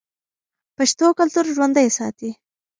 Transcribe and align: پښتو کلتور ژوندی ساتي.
پښتو 0.77 1.05
کلتور 1.19 1.45
ژوندی 1.55 1.87
ساتي. 1.97 2.29